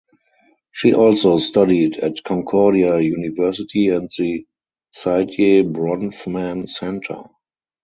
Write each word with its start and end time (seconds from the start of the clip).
She 0.71 0.95
also 0.95 1.37
studied 1.37 1.97
at 1.97 2.23
Concordia 2.23 2.99
University 2.99 3.89
and 3.89 4.09
the 4.17 4.47
Saidye 4.97 5.63
Bronfman 5.71 6.67
Centre. 6.67 7.21